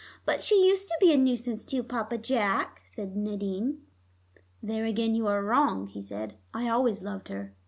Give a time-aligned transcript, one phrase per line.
[0.25, 3.83] "But she used to be a nuisance to you, Papa Jack," said Nadine.
[4.63, 6.39] "There again you are wrong," he said.
[6.55, 7.53] "I always loved her."